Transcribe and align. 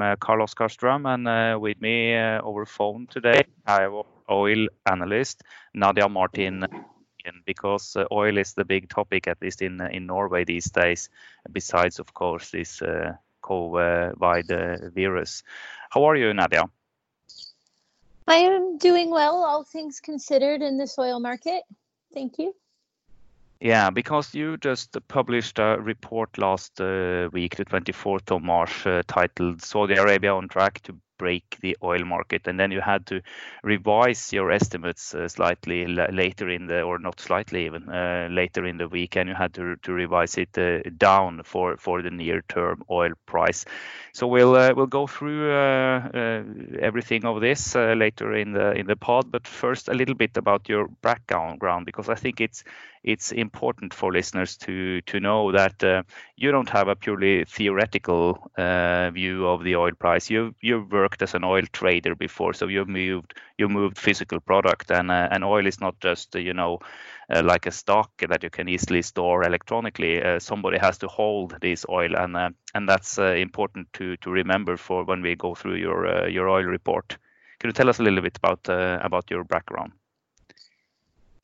I'm 0.00 0.12
uh, 0.12 0.16
Carl-Oskar 0.16 0.68
and 1.04 1.28
uh, 1.28 1.58
with 1.60 1.78
me 1.80 2.16
uh, 2.16 2.40
over 2.40 2.64
phone 2.64 3.06
today, 3.06 3.42
I 3.66 3.82
have 3.82 3.92
oil 4.30 4.68
analyst 4.90 5.42
Nadia 5.74 6.08
Martin. 6.08 6.66
Because 7.44 7.98
oil 8.10 8.38
is 8.38 8.54
the 8.54 8.64
big 8.64 8.88
topic, 8.88 9.28
at 9.28 9.42
least 9.42 9.60
in 9.60 9.78
in 9.92 10.06
Norway 10.06 10.44
these 10.44 10.70
days. 10.70 11.10
Besides, 11.52 11.98
of 11.98 12.14
course, 12.14 12.50
this 12.50 12.80
COVID 13.42 14.92
virus. 14.94 15.42
How 15.90 16.04
are 16.04 16.16
you, 16.16 16.32
Nadia? 16.32 16.64
I 18.26 18.36
am 18.36 18.78
doing 18.78 19.10
well, 19.10 19.44
all 19.44 19.64
things 19.64 20.00
considered, 20.00 20.62
in 20.62 20.78
this 20.78 20.98
oil 20.98 21.20
market. 21.20 21.62
Thank 22.14 22.38
you. 22.38 22.54
Yeah, 23.60 23.90
because 23.90 24.34
you 24.34 24.56
just 24.56 24.96
published 25.08 25.58
a 25.58 25.76
report 25.78 26.38
last 26.38 26.80
uh, 26.80 27.28
week, 27.32 27.56
the 27.56 27.64
24th 27.66 28.30
of 28.34 28.42
March, 28.42 28.86
uh, 28.86 29.02
titled 29.06 29.62
Saudi 29.62 29.94
Arabia 29.94 30.34
on 30.34 30.48
track 30.48 30.80
to 30.82 30.96
break 31.20 31.44
the 31.60 31.76
oil 31.82 32.04
market, 32.04 32.48
and 32.48 32.58
then 32.58 32.72
you 32.72 32.80
had 32.82 33.04
to 33.06 33.20
revise 33.62 34.36
your 34.36 34.50
estimates 34.50 35.14
uh, 35.14 35.28
slightly 35.28 35.86
later 36.12 36.48
in 36.50 36.66
the, 36.66 36.82
or 36.82 36.98
not 36.98 37.20
slightly 37.20 37.66
even, 37.66 37.88
uh, 37.88 38.28
later 38.30 38.66
in 38.66 38.78
the 38.78 38.88
week, 38.88 39.16
and 39.16 39.28
you 39.28 39.34
had 39.34 39.52
to 39.54 39.76
to 39.82 39.92
revise 39.92 40.40
it 40.42 40.58
uh, 40.58 40.90
down 40.98 41.42
for 41.44 41.76
for 41.76 42.02
the 42.02 42.10
near 42.10 42.42
term 42.48 42.82
oil 42.88 43.12
price. 43.26 43.64
So 44.12 44.26
we'll 44.26 44.56
uh, 44.56 44.72
we'll 44.74 44.86
go 45.00 45.06
through 45.06 45.52
uh, 45.52 46.08
uh, 46.14 46.42
everything 46.80 47.24
of 47.24 47.40
this 47.40 47.74
later 47.74 48.34
in 48.34 48.52
the 48.52 48.72
in 48.80 48.86
the 48.86 48.96
pod, 48.96 49.30
but 49.30 49.46
first 49.48 49.88
a 49.88 49.94
little 49.94 50.16
bit 50.16 50.36
about 50.36 50.68
your 50.68 50.88
background, 51.02 51.86
because 51.86 52.12
I 52.12 52.20
think 52.20 52.40
it's 52.40 52.64
it's 53.02 53.32
important 53.32 53.94
for 53.94 54.12
listeners 54.12 54.56
to 54.56 55.00
to 55.00 55.20
know 55.20 55.52
that 55.52 55.82
uh, 55.84 56.02
you 56.36 56.52
don't 56.52 56.68
have 56.68 56.90
a 56.90 56.96
purely 56.96 57.44
theoretical 57.44 58.50
uh, 58.58 59.10
view 59.14 59.46
of 59.46 59.64
the 59.64 59.76
oil 59.76 59.92
price. 59.98 60.34
You 60.34 60.54
you've 60.60 60.92
worked 61.10 61.22
as 61.22 61.34
an 61.34 61.44
oil 61.44 61.62
trader 61.72 62.14
before, 62.14 62.54
so 62.54 62.68
you've 62.68 62.88
moved 62.88 63.34
you 63.58 63.68
moved 63.68 63.98
physical 63.98 64.40
product, 64.40 64.90
and 64.90 65.10
uh, 65.10 65.28
and 65.30 65.44
oil 65.44 65.66
is 65.66 65.80
not 65.80 66.00
just 66.00 66.34
you 66.34 66.54
know 66.54 66.78
uh, 67.34 67.42
like 67.42 67.66
a 67.66 67.70
stock 67.70 68.10
that 68.28 68.42
you 68.42 68.50
can 68.50 68.68
easily 68.68 69.02
store 69.02 69.44
electronically. 69.44 70.22
Uh, 70.22 70.38
somebody 70.38 70.78
has 70.78 70.98
to 70.98 71.08
hold 71.08 71.56
this 71.60 71.84
oil, 71.88 72.16
and 72.16 72.36
uh, 72.36 72.50
and 72.74 72.88
that's 72.88 73.18
important 73.18 73.92
to 73.92 74.16
to 74.16 74.30
remember 74.30 74.76
for 74.76 75.04
when 75.04 75.22
we 75.22 75.36
go 75.36 75.54
through 75.54 75.76
your 75.76 76.28
your 76.28 76.48
oil 76.48 76.64
report. 76.64 77.18
Can 77.58 77.68
you 77.68 77.74
tell 77.74 77.88
us 77.88 78.00
a 78.00 78.02
little 78.02 78.22
bit 78.22 78.38
about 78.38 78.68
about 79.04 79.30
your 79.30 79.44
background? 79.44 79.92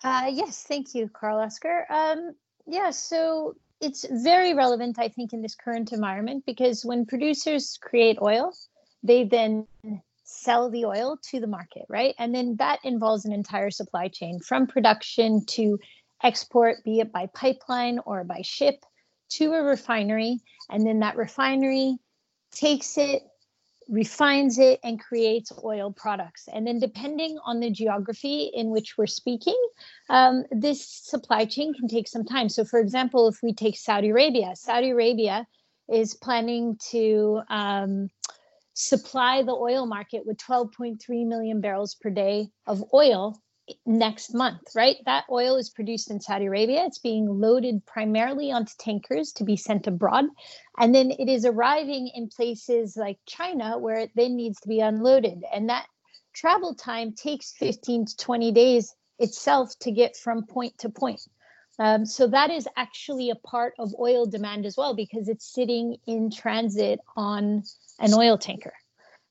Uh, 0.05 0.31
yes, 0.31 0.65
thank 0.69 0.95
you, 0.95 1.09
Carl-Oskar. 1.09 1.87
Um, 1.91 2.35
yeah, 2.67 2.93
so 2.93 3.57
it's 3.81 4.07
very 4.09 4.55
relevant, 4.55 4.99
I 4.99 5.09
think, 5.09 5.33
in 5.33 5.43
this 5.43 5.57
current 5.57 5.93
environment 5.93 6.45
because 6.47 6.85
when 6.85 7.07
producers 7.07 7.79
create 7.81 8.19
oil, 8.23 8.53
they 9.03 9.25
then 9.25 9.67
sell 10.25 10.71
the 10.71 10.85
oil 10.85 11.19
to 11.31 11.41
the 11.41 11.47
market, 11.47 11.87
right? 11.89 12.15
And 12.19 12.35
then 12.35 12.57
that 12.57 12.81
involves 12.85 13.25
an 13.25 13.33
entire 13.33 13.71
supply 13.71 14.09
chain 14.09 14.41
from 14.41 14.67
production 14.67 15.45
to 15.51 15.79
export, 16.23 16.83
be 16.85 17.01
it 17.01 17.13
by 17.13 17.27
pipeline 17.27 18.01
or 18.05 18.25
by 18.25 18.43
ship 18.43 18.85
to 19.29 19.53
a 19.53 19.63
refinery. 19.63 20.41
And 20.69 20.87
then 20.87 21.01
that 21.01 21.17
refinery 21.17 21.99
takes 22.51 22.99
it, 22.99 23.23
refines 23.89 24.59
it 24.59 24.81
and 24.83 24.99
creates 24.99 25.53
oil 25.63 25.93
products. 25.93 26.49
And 26.53 26.67
then, 26.67 26.81
depending 26.81 27.39
on 27.45 27.61
the 27.61 27.71
geography 27.71 28.51
in 28.53 28.71
which 28.71 28.99
we're 28.99 29.07
speaking, 29.07 29.61
um, 30.09 30.45
this 30.51 30.85
supply 30.85 31.45
chain 31.45 31.73
can 31.73 31.87
take 31.87 32.09
some 32.09 32.25
time. 32.25 32.49
So, 32.49 32.65
for 32.65 32.81
example, 32.81 33.29
if 33.29 33.43
we 33.43 33.55
take 33.55 33.77
Saudi 33.77 34.09
Arabia, 34.09 34.57
Saudi 34.57 34.91
Arabia 34.91 35.47
is 35.89 36.15
planning 36.15 36.77
to 36.91 37.43
um, 37.49 38.11
supply 38.79 39.43
the 39.43 39.53
oil 39.53 39.87
market 39.87 40.27
with 40.27 40.37
12.3 40.37 40.99
million 41.27 41.63
barrels 41.63 41.95
per 41.95 42.11
day 42.11 42.51
of 42.67 42.85
oil 42.93 43.41
next 43.87 44.35
month, 44.35 44.61
right? 44.75 44.97
That 45.07 45.25
oil 45.31 45.57
is 45.57 45.71
produced 45.71 46.11
in 46.11 46.21
Saudi 46.21 46.45
Arabia. 46.45 46.85
It's 46.85 46.99
being 46.99 47.27
loaded 47.27 47.87
primarily 47.87 48.53
onto 48.53 48.75
tankers 48.79 49.33
to 49.33 49.45
be 49.45 49.57
sent 49.57 49.87
abroad. 49.87 50.27
And 50.79 50.95
then 50.95 51.11
it 51.11 51.27
is 51.31 51.47
arriving 51.47 52.11
in 52.15 52.29
places 52.29 52.99
like 52.99 53.19
China 53.25 53.79
where 53.79 53.97
it 53.97 54.11
then 54.15 54.37
needs 54.37 54.61
to 54.61 54.69
be 54.69 54.81
unloaded. 54.81 55.43
And 55.51 55.71
that 55.71 55.87
travel 56.35 56.75
time 56.75 57.13
takes 57.13 57.53
15 57.53 58.05
to 58.07 58.17
20 58.19 58.53
days 58.53 58.95
itself 59.19 59.73
to 59.81 59.91
get 59.91 60.19
from 60.19 60.45
point 60.45 60.77
to 60.81 60.91
point. 60.91 61.23
Um, 61.79 62.05
so 62.05 62.27
that 62.27 62.51
is 62.51 62.69
actually 62.77 63.31
a 63.31 63.37
part 63.37 63.75
of 63.79 63.95
oil 63.99 64.27
demand 64.27 64.67
as 64.67 64.77
well 64.77 64.95
because 64.95 65.29
it's 65.29 65.51
sitting 65.51 65.97
in 66.07 66.31
transit 66.31 67.01
on 67.17 67.63
an 67.99 68.15
oil 68.15 68.39
tanker. 68.39 68.73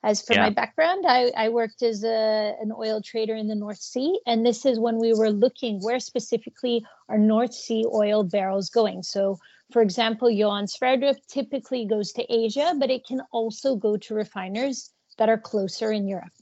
As 0.04 0.22
for 0.22 0.34
yeah. 0.34 0.44
my 0.44 0.50
background, 0.52 1.06
I, 1.08 1.32
I 1.36 1.50
worked 1.50 1.82
as 1.82 2.04
a, 2.04 2.56
an 2.62 2.72
oil 2.72 3.02
trader 3.02 3.34
in 3.34 3.48
the 3.48 3.56
North 3.56 3.80
Sea, 3.80 4.20
and 4.28 4.46
this 4.46 4.64
is 4.64 4.80
when 4.80 5.00
we 5.00 5.14
were 5.14 5.32
looking 5.32 5.80
where 5.80 6.00
specifically 6.00 6.86
are 7.10 7.18
North 7.18 7.54
Sea 7.54 7.86
oil 7.92 8.24
barrels 8.24 8.70
going. 8.70 9.02
So, 9.02 9.40
for 9.72 9.82
example, 9.82 10.30
Johan 10.30 10.66
Sverdrup 10.66 11.18
typically 11.28 11.88
goes 11.88 12.12
to 12.14 12.26
Asia, 12.30 12.74
but 12.78 12.92
it 12.92 13.04
can 13.08 13.22
also 13.32 13.76
go 13.76 13.98
to 13.98 14.14
refiners 14.14 14.92
that 15.18 15.28
are 15.28 15.40
closer 15.40 15.92
in 15.92 16.08
Europe. 16.08 16.34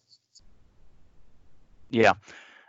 Yeah. 1.90 2.14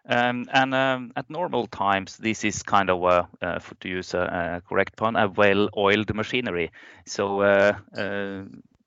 Um, 0.07 0.47
and 0.53 0.75
um, 0.75 1.13
at 1.17 1.29
normal 1.29 1.67
times, 1.67 2.19
this 2.19 2.45
is 2.45 2.63
kind 2.63 2.89
of, 2.89 3.03
a, 3.03 3.29
uh, 3.43 3.59
to 3.81 3.89
use 3.89 4.15
a, 4.15 4.21
a 4.21 4.69
correct 4.69 4.97
pun, 4.97 5.17
a 5.17 5.27
well-oiled 5.27 6.15
machinery. 6.15 6.71
So 7.07 7.41
uh, 7.41 7.73
uh, 7.97 8.43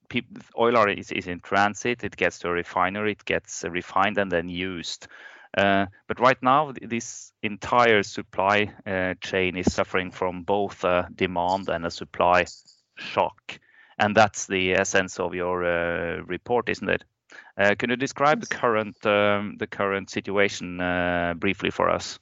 people, 0.09 0.41
oil 0.57 0.90
is, 0.90 1.12
is 1.12 1.28
in 1.28 1.40
transit, 1.40 2.03
it 2.03 2.16
gets 2.16 2.40
to 2.40 2.50
a 2.50 2.51
refinery, 2.51 3.13
it 3.13 3.25
gets 3.25 3.63
refined 3.63 4.18
and 4.18 4.31
then 4.31 4.50
used. 4.50 5.07
Uh, 5.57 5.88
but 6.07 6.19
right 6.19 6.41
now, 6.44 6.73
this 6.81 7.31
entire 7.41 8.03
supply 8.03 8.72
uh, 8.85 9.13
chain 9.22 9.57
is 9.57 9.73
suffering 9.73 10.12
from 10.12 10.44
both 10.44 10.84
a 10.84 11.07
demand 11.16 11.69
and 11.69 11.85
a 11.85 11.91
supply 11.91 12.45
shock. 12.97 13.59
And 13.97 14.16
that's 14.16 14.45
the 14.45 14.73
essence 14.73 15.19
of 15.19 15.34
your 15.34 15.63
uh, 15.63 16.22
report, 16.25 16.69
isn't 16.69 16.89
it? 16.89 17.03
Uh, 17.57 17.75
can 17.78 17.89
you 17.89 17.95
describe 17.95 18.39
the 18.41 18.47
current 18.47 19.03
um, 19.06 19.56
the 19.57 19.68
current 19.68 20.09
situation 20.09 20.79
uh, 20.79 21.34
briefly 21.35 21.72
for 21.72 21.89
us? 21.89 22.19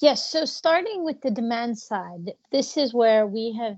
Yes. 0.00 0.30
So 0.30 0.44
starting 0.44 1.04
with 1.04 1.20
the 1.20 1.30
demand 1.30 1.78
side, 1.78 2.32
this 2.50 2.76
is 2.76 2.94
where 2.94 3.26
we 3.26 3.52
have 3.52 3.76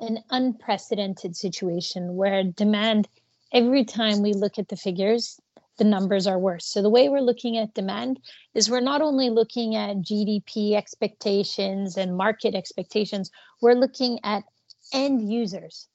an 0.00 0.18
unprecedented 0.30 1.36
situation 1.36 2.16
where 2.16 2.42
demand, 2.42 3.08
every 3.52 3.84
time 3.84 4.22
we 4.22 4.32
look 4.32 4.58
at 4.58 4.68
the 4.68 4.76
figures, 4.76 5.40
the 5.78 5.84
numbers 5.84 6.26
are 6.26 6.38
worse. 6.38 6.66
So 6.66 6.82
the 6.82 6.90
way 6.90 7.08
we're 7.08 7.20
looking 7.20 7.56
at 7.58 7.74
demand 7.74 8.20
is 8.54 8.70
we're 8.70 8.80
not 8.80 9.02
only 9.02 9.30
looking 9.30 9.74
at 9.76 9.96
GDP 9.96 10.72
expectations 10.72 11.96
and 11.96 12.16
market 12.16 12.54
expectations, 12.54 13.30
we're 13.60 13.74
looking 13.74 14.18
at 14.24 14.44
end 14.92 15.30
users. 15.30 15.86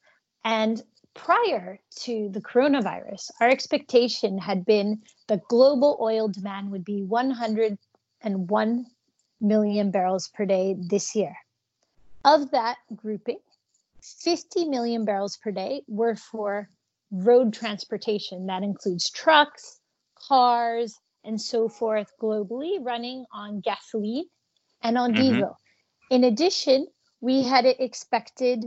And 0.43 0.83
prior 1.13 1.79
to 2.01 2.29
the 2.29 2.41
coronavirus, 2.41 3.31
our 3.39 3.49
expectation 3.49 4.37
had 4.37 4.65
been 4.65 5.01
that 5.27 5.47
global 5.47 5.97
oil 5.99 6.27
demand 6.27 6.71
would 6.71 6.85
be 6.85 7.03
101 7.03 8.85
million 9.39 9.91
barrels 9.91 10.27
per 10.27 10.45
day 10.45 10.75
this 10.77 11.15
year. 11.15 11.35
Of 12.23 12.51
that 12.51 12.77
grouping, 12.95 13.39
50 14.01 14.65
million 14.65 15.05
barrels 15.05 15.37
per 15.37 15.51
day 15.51 15.83
were 15.87 16.15
for 16.15 16.69
road 17.11 17.53
transportation. 17.53 18.47
That 18.47 18.63
includes 18.63 19.09
trucks, 19.09 19.79
cars, 20.27 20.95
and 21.23 21.39
so 21.39 21.69
forth 21.69 22.11
globally 22.21 22.77
running 22.81 23.25
on 23.33 23.59
gasoline 23.61 24.25
and 24.81 24.97
on 24.97 25.13
mm-hmm. 25.13 25.33
diesel. 25.33 25.57
In 26.09 26.23
addition, 26.23 26.87
we 27.19 27.43
had 27.43 27.65
expected 27.65 28.65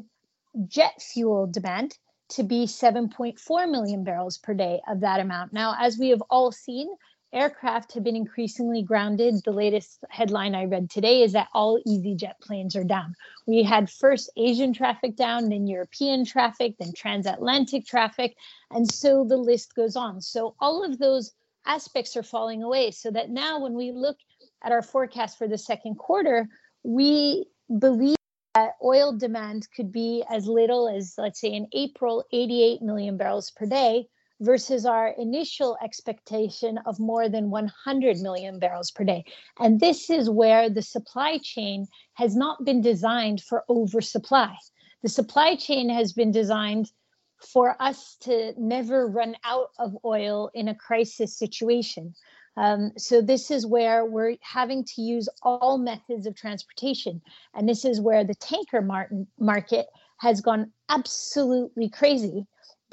jet 0.69 1.03
fuel 1.03 1.47
demand 1.47 1.99
to 2.31 2.43
be 2.43 2.67
7.4 2.67 3.71
million 3.71 4.05
barrels 4.05 4.39
per 4.39 4.55
day 4.55 4.81
of 4.89 5.01
that 5.01 5.21
amount. 5.21 5.53
Now, 5.53 5.75
as 5.79 5.99
we 5.99 6.11
have 6.11 6.23
all 6.31 6.53
seen, 6.53 6.89
aircraft 7.35 7.93
have 7.93 8.05
been 8.05 8.17
increasingly 8.17 8.83
grounded. 8.83 9.35
The 9.45 9.53
latest 9.53 10.05
headline 10.09 10.55
I 10.55 10.65
read 10.65 10.89
today 10.89 11.23
is 11.23 11.33
that 11.33 11.49
all 11.53 11.81
EasyJet 11.87 12.41
planes 12.41 12.77
are 12.77 12.85
down. 12.85 13.15
We 13.47 13.63
had 13.63 13.91
first 13.91 14.31
Asian 14.37 14.73
traffic 14.73 15.17
down, 15.17 15.49
then 15.49 15.67
European 15.67 16.25
traffic, 16.25 16.77
then 16.79 16.93
transatlantic 16.97 17.87
traffic. 17.87 18.37
And 18.71 18.91
so 18.91 19.25
the 19.25 19.37
list 19.37 19.75
goes 19.75 19.97
on. 19.97 20.21
So 20.21 20.55
all 20.61 20.85
of 20.85 20.99
those 20.99 21.33
aspects 21.67 22.17
are 22.17 22.23
falling 22.23 22.63
away. 22.63 22.93
So 22.93 23.11
that 23.11 23.31
now, 23.31 23.61
when 23.61 23.75
we 23.75 23.93
look 23.93 24.17
at 24.63 24.73
our 24.73 24.83
forecast 24.83 25.37
for 25.37 25.49
the 25.49 25.59
second 25.59 25.97
quarter, 25.97 26.49
we 26.83 27.47
believe 27.79 28.17
that 28.55 28.73
oil 28.83 29.13
demand 29.13 29.67
could 29.75 29.91
be 29.91 30.23
as 30.31 30.47
little 30.47 30.89
as, 30.89 31.15
let's 31.19 31.41
say, 31.41 31.49
in 31.49 31.67
April, 31.73 32.25
88 32.33 32.83
million 32.83 33.17
barrels 33.17 33.51
per 33.51 33.67
day 33.67 34.09
versus 34.45 34.85
our 34.85 35.09
initial 35.19 35.77
expectation 35.83 36.79
of 36.87 37.01
more 37.01 37.29
than 37.29 37.51
100 37.51 38.19
million 38.19 38.59
barrels 38.59 38.91
per 38.91 39.05
day. 39.05 39.25
And 39.59 39.81
this 39.81 40.11
is 40.11 40.29
where 40.29 40.69
the 40.69 40.83
supply 40.83 41.39
chain 41.43 41.87
has 42.15 42.37
not 42.37 42.65
been 42.65 42.81
designed 42.81 43.43
for 43.43 43.65
oversupply. 43.69 44.55
The 45.03 45.09
supply 45.09 45.57
chain 45.57 45.89
has 45.89 46.13
been 46.13 46.31
designed 46.31 46.91
for 47.53 47.77
us 47.81 48.17
to 48.21 48.55
never 48.57 49.07
run 49.07 49.37
out 49.45 49.71
of 49.79 49.97
oil 50.05 50.51
in 50.55 50.69
a 50.69 50.75
crisis 50.75 51.37
situation. 51.37 52.15
Um, 52.57 52.93
so 52.97 53.21
this 53.21 53.51
is 53.51 53.67
where 53.67 54.05
we're 54.05 54.37
having 54.41 54.85
to 54.85 55.03
use 55.03 55.29
all 55.43 55.77
methods 55.77 56.27
of 56.27 56.37
transportation, 56.37 57.21
and 57.53 57.69
this 57.69 57.85
is 57.85 58.01
where 58.01 58.25
the 58.25 58.37
tanker 58.37 58.81
mar- 58.81 59.11
market 59.39 59.87
has 60.19 60.41
gone 60.41 60.71
absolutely 60.89 61.89
crazy 61.89 62.47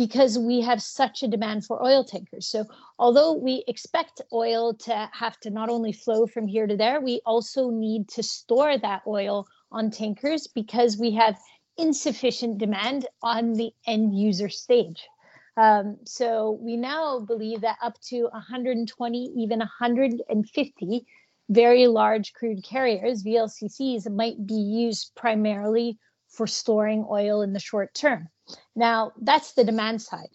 because 0.07 0.35
we 0.35 0.61
have 0.61 0.81
such 0.81 1.21
a 1.21 1.27
demand 1.27 1.63
for 1.63 1.85
oil 1.85 2.03
tankers. 2.03 2.47
So, 2.47 2.65
although 2.97 3.33
we 3.33 3.63
expect 3.67 4.19
oil 4.33 4.73
to 4.87 5.09
have 5.13 5.39
to 5.41 5.51
not 5.51 5.69
only 5.69 5.93
flow 5.93 6.25
from 6.25 6.47
here 6.47 6.65
to 6.65 6.75
there, 6.75 6.99
we 6.99 7.21
also 7.23 7.69
need 7.69 8.09
to 8.15 8.23
store 8.23 8.79
that 8.79 9.03
oil 9.05 9.47
on 9.71 9.91
tankers 9.91 10.47
because 10.47 10.97
we 10.97 11.11
have 11.11 11.37
insufficient 11.77 12.57
demand 12.57 13.05
on 13.21 13.53
the 13.53 13.69
end 13.85 14.17
user 14.17 14.49
stage. 14.49 15.07
Um, 15.55 15.97
so, 16.03 16.57
we 16.59 16.77
now 16.77 17.19
believe 17.19 17.61
that 17.61 17.77
up 17.83 18.01
to 18.09 18.23
120, 18.23 19.33
even 19.37 19.59
150 19.59 21.05
very 21.49 21.85
large 21.85 22.33
crude 22.33 22.63
carriers, 22.63 23.23
VLCCs, 23.23 24.09
might 24.09 24.47
be 24.47 24.55
used 24.55 25.11
primarily 25.15 25.99
for 26.31 26.47
storing 26.47 27.05
oil 27.09 27.41
in 27.41 27.53
the 27.53 27.59
short 27.59 27.93
term. 27.93 28.29
Now, 28.75 29.11
that's 29.21 29.53
the 29.53 29.63
demand 29.63 30.01
side. 30.01 30.29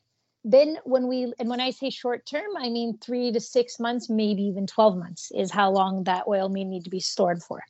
Then, 0.45 0.79
when 0.85 1.09
we, 1.09 1.33
and 1.41 1.49
when 1.49 1.61
I 1.61 1.71
say 1.71 1.91
short 1.91 2.25
term, 2.25 2.57
I 2.57 2.69
mean 2.69 2.99
three 2.99 3.33
to 3.33 3.41
six 3.41 3.81
months, 3.81 4.09
maybe 4.09 4.43
even 4.43 4.67
12 4.67 4.97
months 4.97 5.33
is 5.35 5.51
how 5.51 5.71
long 5.73 6.05
that 6.05 6.29
oil 6.29 6.49
may 6.49 6.63
need 6.63 6.85
to 6.85 6.91
be 6.91 7.01
stored 7.01 7.43
for. 7.43 7.65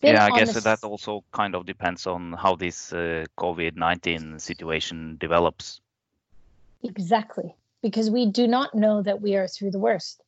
Then 0.00 0.14
yeah, 0.14 0.26
I 0.26 0.38
guess 0.38 0.52
the, 0.52 0.60
that 0.60 0.84
also 0.84 1.24
kind 1.32 1.54
of 1.54 1.64
depends 1.64 2.06
on 2.06 2.34
how 2.34 2.54
this 2.54 2.92
uh, 2.92 3.24
COVID 3.38 3.76
19 3.76 4.38
situation 4.38 5.16
develops. 5.18 5.80
Exactly, 6.82 7.54
because 7.82 8.10
we 8.10 8.26
do 8.26 8.46
not 8.46 8.74
know 8.74 9.02
that 9.02 9.22
we 9.22 9.34
are 9.36 9.48
through 9.48 9.70
the 9.70 9.78
worst. 9.78 10.22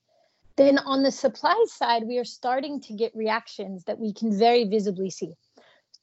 Then, 0.57 0.79
on 0.79 1.03
the 1.03 1.13
supply 1.13 1.65
side, 1.69 2.05
we 2.07 2.19
are 2.19 2.25
starting 2.25 2.81
to 2.83 2.93
get 2.93 3.15
reactions 3.15 3.85
that 3.85 3.99
we 3.99 4.13
can 4.13 4.37
very 4.37 4.65
visibly 4.65 5.11
see 5.11 5.35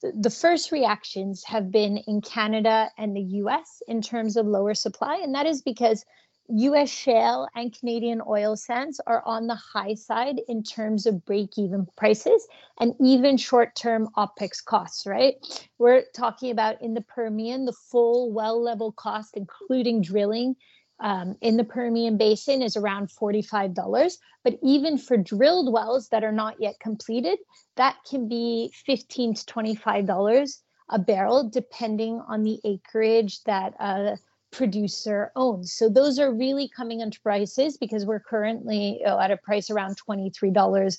the 0.02 0.30
first 0.30 0.72
reactions 0.72 1.44
have 1.44 1.72
been 1.72 1.98
in 1.98 2.22
Canada 2.22 2.90
and 2.98 3.16
the 3.16 3.22
US 3.22 3.82
in 3.88 4.02
terms 4.02 4.38
of 4.38 4.46
lower 4.46 4.74
supply. 4.74 5.20
And 5.24 5.34
that 5.36 5.46
is 5.46 5.62
because 5.62 6.06
US 6.50 6.90
shale 6.90 7.48
and 7.56 7.78
Canadian 7.78 8.22
oil 8.26 8.56
sands 8.56 9.02
are 9.06 9.22
on 9.26 9.48
the 9.48 9.56
high 9.56 9.96
side 9.96 10.40
in 10.48 10.64
terms 10.64 11.06
of 11.06 11.26
break 11.26 11.58
even 11.58 11.88
prices 11.98 12.48
and 12.80 12.96
even 13.02 13.38
short 13.38 13.76
term 13.76 14.08
OPEX 14.16 14.64
costs, 14.64 15.06
right? 15.06 15.36
We're 15.78 16.04
talking 16.16 16.52
about 16.52 16.82
in 16.82 16.94
the 16.94 17.02
Permian, 17.02 17.66
the 17.66 17.74
full 17.74 18.32
well 18.32 18.62
level 18.62 18.94
cost, 18.94 19.36
including 19.36 20.02
drilling 20.02 20.56
um, 21.00 21.36
in 21.42 21.58
the 21.58 21.64
Permian 21.64 22.18
Basin 22.18 22.62
is 22.62 22.76
around 22.76 23.10
$45. 23.10 24.18
But 24.44 24.58
even 24.64 24.98
for 24.98 25.18
drilled 25.18 25.72
wells 25.72 26.10
that 26.10 26.24
are 26.24 26.32
not 26.32 26.56
yet 26.60 26.80
completed, 26.80 27.40
that 27.76 27.98
can 28.10 28.28
be 28.28 28.72
15 28.86 29.36
to 29.36 29.46
$25 29.46 30.60
a 30.90 31.00
barrel, 31.00 31.50
depending 31.50 32.22
on 32.28 32.44
the 32.44 32.60
acreage 32.64 33.44
that 33.44 33.74
a 33.80 34.18
producer 34.52 35.32
owns. 35.36 35.74
So 35.74 35.90
those 35.90 36.18
are 36.20 36.34
really 36.34 36.70
coming 36.70 37.02
into 37.02 37.20
prices 37.22 37.78
because 37.78 38.06
we're 38.06 38.22
currently 38.22 39.04
at 39.04 39.32
a 39.32 39.38
price 39.38 39.70
around 39.70 39.98
$23 40.08 40.98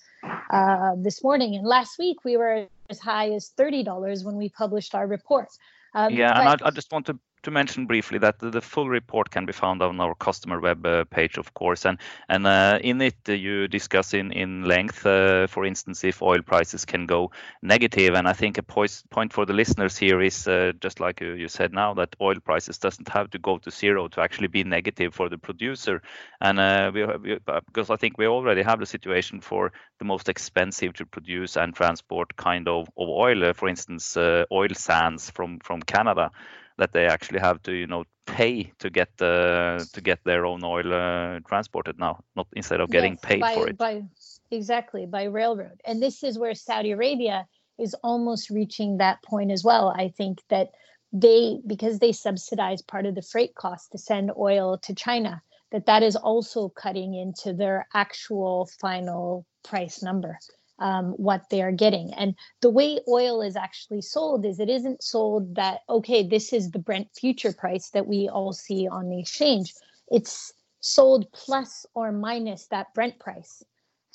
uh, 0.51 0.91
this 0.99 1.25
morning. 1.25 1.55
And 1.55 1.67
last 1.67 1.99
week 1.99 2.25
we 2.25 2.37
were 2.37 2.67
as 2.91 2.99
high 2.99 3.31
as 3.31 3.53
$30 3.59 4.25
when 4.25 4.37
we 4.37 4.51
published 4.51 4.95
our 4.95 5.07
report. 5.07 5.49
Um, 5.95 6.13
yeah, 6.13 6.35
but, 6.35 6.41
and 6.41 6.63
I, 6.63 6.69
I, 6.69 6.71
just 6.71 6.93
want 6.93 7.07
to 7.07 7.19
to 7.43 7.51
mention 7.51 7.87
briefly 7.87 8.19
that 8.19 8.39
the, 8.39 8.61
full 8.61 8.89
report 8.89 9.31
can 9.31 9.47
be 9.47 9.53
found 9.53 9.83
on 9.83 10.01
our 10.01 10.15
customer 10.15 10.61
web 10.61 10.85
uh, 10.85 11.05
page, 11.05 11.39
of 11.39 11.55
course, 11.55 11.85
and 11.85 11.99
and 12.29 12.47
uh, 12.47 12.79
in 12.83 13.01
it 13.01 13.17
uh, 13.29 13.33
you 13.33 13.69
discuss 13.69 14.15
in 14.15 14.33
in 14.33 14.65
length, 14.65 15.07
uh, 15.07 15.47
for 15.47 15.65
instance, 15.65 16.05
if 16.05 16.23
oil 16.23 16.43
prices 16.43 16.85
can 16.85 17.07
go 17.07 17.31
negative. 17.63 18.15
And 18.15 18.29
I 18.29 18.33
think 18.33 18.59
a 18.59 18.63
point 18.63 19.33
for 19.33 19.47
the 19.47 19.53
listeners 19.53 19.97
here 19.97 20.21
is 20.21 20.49
uh, 20.49 20.73
just 20.81 21.01
like 21.01 21.21
you, 21.21 21.33
you, 21.33 21.49
said 21.49 21.73
now 21.73 21.95
that 21.95 22.17
oil 22.21 22.41
prices 22.41 22.79
doesn't 22.79 23.09
have 23.09 23.31
to 23.31 23.39
go 23.39 23.59
to 23.59 23.71
zero 23.71 24.09
to 24.09 24.21
actually 24.21 24.49
be 24.49 24.65
negative 24.65 25.15
for 25.15 25.29
the 25.29 25.39
producer. 25.39 26.03
And 26.41 26.59
uh, 26.59 26.91
we, 26.93 27.07
we, 27.07 27.39
because 27.67 27.91
I 27.91 27.97
think 27.97 28.19
we 28.19 28.27
already 28.27 28.63
have 28.63 28.81
the 28.81 28.87
situation 28.87 29.41
for 29.41 29.73
the 29.99 30.05
most 30.05 30.29
expensive 30.29 30.95
to 30.95 31.07
produce 31.07 31.57
and 31.57 31.75
transport 31.75 32.37
kind 32.37 32.69
of, 32.69 32.89
of 32.97 33.09
oil, 33.09 33.53
for 33.55 33.69
instance, 33.69 34.17
oil 34.17 34.75
sands 34.75 35.31
from 35.31 35.61
from 35.61 35.81
Canada 35.83 36.31
that 36.79 36.93
they 36.93 37.07
actually 37.07 37.41
have 37.41 37.63
to 37.65 37.73
you 37.73 37.87
know 37.87 38.05
pay 38.27 38.73
to 38.79 38.89
get 38.91 39.11
uh, 39.21 39.79
to 39.93 40.01
get 40.01 40.19
their 40.25 40.47
own 40.47 40.63
oil 40.65 40.93
uh, 40.93 41.41
transported 41.47 41.99
now, 41.99 42.21
not 42.37 42.47
instead 42.55 42.81
of 42.81 42.91
getting 42.91 43.13
yes, 43.13 43.21
paid 43.23 43.41
by, 43.41 43.55
for 43.55 43.69
it. 43.69 43.77
By, 43.77 44.03
exactly 44.51 45.07
by 45.07 45.25
railroad, 45.25 45.81
and 45.85 46.03
this 46.03 46.23
is 46.23 46.39
where 46.39 46.55
Saudi 46.55 46.93
Arabia 46.93 47.47
is 47.79 47.95
almost 48.03 48.51
reaching 48.51 48.99
that 48.99 49.23
point 49.23 49.51
as 49.51 49.63
well. 49.65 49.89
I 49.97 50.09
think 50.09 50.41
that 50.49 50.69
they 51.13 51.59
because 51.67 51.99
they 51.99 52.13
subsidize 52.13 52.83
part 52.83 53.07
of 53.07 53.15
the 53.15 53.23
freight 53.23 53.55
cost 53.55 53.93
to 53.93 53.99
send 53.99 54.31
oil 54.37 54.79
to 54.79 54.95
China, 54.95 55.43
that 55.73 55.87
that 55.87 56.03
is 56.03 56.17
also 56.17 56.69
cutting 56.69 57.15
into 57.15 57.53
their 57.53 57.87
actual 57.95 58.69
final 58.81 59.47
price 59.65 60.03
number 60.03 60.39
um, 60.79 61.13
what 61.13 61.49
they 61.51 61.63
are 61.63 61.73
getting. 61.73 62.13
And 62.15 62.35
the 62.61 62.71
way 62.71 63.01
oil 63.09 63.43
is 63.43 63.57
actually 63.57 64.03
sold 64.03 64.45
is 64.45 64.61
it 64.61 64.69
isn't 64.69 65.03
sold 65.03 65.57
that, 65.57 65.81
okay, 65.89 66.27
this 66.27 66.53
is 66.53 66.71
the 66.71 66.79
Brent 66.79 67.09
future 67.15 67.53
price 67.53 67.91
that 67.91 68.07
we 68.07 68.29
all 68.29 68.53
see 68.53 68.89
on 68.89 69.09
the 69.09 69.21
exchange. 69.21 69.75
It's 70.09 70.53
sold 70.81 71.31
plus 71.33 71.85
or 71.95 72.13
minus 72.13 72.67
that 72.69 72.95
Brent 72.95 73.19
price. 73.19 73.63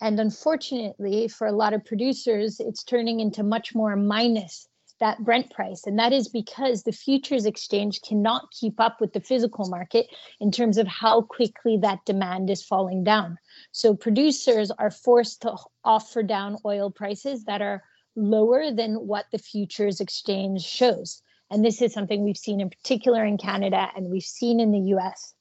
And 0.01 0.19
unfortunately, 0.19 1.27
for 1.27 1.47
a 1.47 1.51
lot 1.51 1.73
of 1.73 1.85
producers, 1.85 2.59
it's 2.59 2.83
turning 2.83 3.19
into 3.19 3.43
much 3.43 3.75
more 3.75 3.95
minus 3.95 4.67
that 4.99 5.23
Brent 5.23 5.51
price. 5.51 5.83
And 5.85 5.97
that 5.99 6.13
is 6.13 6.27
because 6.27 6.83
the 6.83 6.91
futures 6.91 7.45
exchange 7.45 8.01
cannot 8.01 8.51
keep 8.51 8.79
up 8.79 9.01
with 9.01 9.13
the 9.13 9.19
physical 9.19 9.67
market 9.67 10.07
in 10.39 10.51
terms 10.51 10.77
of 10.77 10.87
how 10.87 11.21
quickly 11.21 11.77
that 11.77 12.05
demand 12.05 12.49
is 12.49 12.63
falling 12.63 13.03
down. 13.03 13.37
So 13.71 13.95
producers 13.95 14.71
are 14.71 14.91
forced 14.91 15.41
to 15.41 15.55
offer 15.83 16.23
down 16.23 16.57
oil 16.65 16.91
prices 16.91 17.45
that 17.45 17.61
are 17.61 17.83
lower 18.15 18.71
than 18.71 18.95
what 18.95 19.25
the 19.31 19.39
futures 19.39 19.99
exchange 19.99 20.61
shows. 20.61 21.21
And 21.49 21.63
this 21.63 21.81
is 21.81 21.93
something 21.93 22.23
we've 22.23 22.37
seen 22.37 22.61
in 22.61 22.69
particular 22.69 23.25
in 23.25 23.37
Canada 23.37 23.89
and 23.95 24.09
we've 24.09 24.23
seen 24.23 24.59
in 24.59 24.71
the 24.71 24.95
US. 24.95 25.33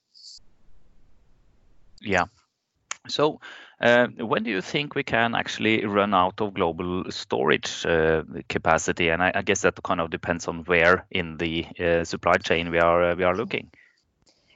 Yeah. 2.00 2.24
So 3.08 3.40
when 3.82 4.44
do 4.44 4.50
you 4.50 4.60
think 4.60 4.94
we 4.94 5.02
can 5.02 5.34
actually 5.34 5.84
run 5.84 6.14
out 6.14 6.40
of 6.40 6.54
global 6.54 7.04
storage 7.10 7.84
uh, 7.84 8.22
capacity? 8.48 9.08
And 9.08 9.22
I, 9.22 9.42
guess 9.42 9.62
that 9.62 9.82
kind 9.82 10.00
of 10.00 10.10
depends 10.10 10.46
on 10.46 10.64
where 10.64 11.04
in 11.10 11.36
the 11.36 11.66
uh, 11.80 12.04
supply 12.04 12.36
chain 12.36 12.70
we 12.70 12.78
are 12.78 13.02
uh, 13.02 13.14
we 13.16 13.24
are 13.24 13.36
looking. 13.36 13.70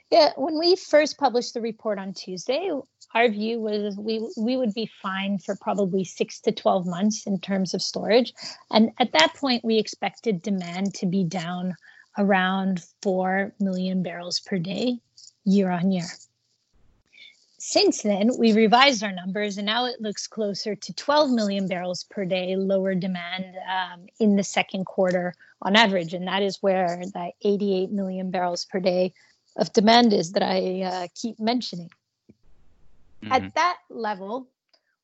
Yeah, 0.09 0.31
when 0.37 0.57
we 0.57 0.77
first 0.77 1.17
published 1.17 1.53
the 1.53 1.59
report 1.59 1.99
on 1.99 2.13
Tuesday, 2.13 2.71
our 3.13 3.27
view 3.27 3.59
was 3.59 3.97
we 3.97 4.25
we 4.37 4.55
would 4.55 4.73
be 4.73 4.89
fine 5.01 5.39
for 5.39 5.57
probably 5.59 6.05
six 6.05 6.39
to 6.41 6.53
twelve 6.53 6.85
months 6.85 7.27
in 7.27 7.39
terms 7.39 7.73
of 7.73 7.81
storage, 7.81 8.33
and 8.71 8.91
at 8.99 9.11
that 9.11 9.33
point 9.35 9.65
we 9.65 9.77
expected 9.77 10.41
demand 10.41 10.93
to 10.95 11.05
be 11.05 11.25
down 11.25 11.75
around 12.17 12.81
four 13.01 13.53
million 13.59 14.03
barrels 14.03 14.39
per 14.39 14.57
day, 14.57 14.99
year 15.43 15.69
on 15.69 15.91
year 15.91 16.07
since 17.59 18.03
then, 18.03 18.31
we 18.37 18.53
revised 18.53 19.03
our 19.03 19.11
numbers 19.11 19.57
and 19.57 19.65
now 19.65 19.85
it 19.85 19.99
looks 19.99 20.27
closer 20.27 20.75
to 20.75 20.93
12 20.93 21.31
million 21.31 21.67
barrels 21.67 22.03
per 22.03 22.23
day 22.23 22.55
lower 22.55 22.93
demand 22.93 23.45
um, 23.67 24.05
in 24.19 24.35
the 24.35 24.43
second 24.43 24.85
quarter 24.85 25.33
on 25.63 25.75
average. 25.75 26.13
And 26.13 26.27
that 26.27 26.43
is 26.43 26.61
where 26.61 27.01
that 27.13 27.33
88 27.41 27.91
million 27.91 28.29
barrels 28.29 28.65
per 28.65 28.79
day 28.79 29.13
of 29.55 29.73
demand 29.73 30.13
is 30.13 30.33
that 30.33 30.43
I 30.43 30.81
uh, 30.81 31.07
keep 31.15 31.39
mentioning. 31.39 31.89
Mm-hmm. 33.23 33.31
At 33.31 33.55
that 33.55 33.77
level, 33.89 34.47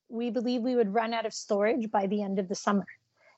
we 0.09 0.29
believe 0.29 0.61
we 0.61 0.75
would 0.75 0.93
run 0.93 1.11
out 1.11 1.25
of 1.25 1.33
storage 1.33 1.89
by 1.89 2.05
the 2.05 2.21
end 2.21 2.37
of 2.37 2.49
the 2.49 2.55
summer. 2.55 2.85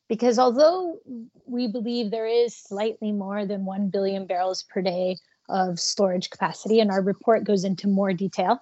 Because 0.10 0.38
although 0.38 1.00
we 1.46 1.68
believe 1.68 2.12
there 2.12 2.28
is 2.28 2.56
slightly 2.56 3.14
more 3.14 3.46
than 3.46 3.64
1 3.64 3.90
billion 3.90 4.26
barrels 4.28 4.64
per 4.64 4.82
day 4.82 5.18
of 5.48 5.80
storage 5.80 6.30
capacity, 6.30 6.82
and 6.82 6.92
our 6.92 7.02
report 7.02 7.46
goes 7.46 7.64
into 7.64 7.88
more 7.88 8.12
detail, 8.12 8.60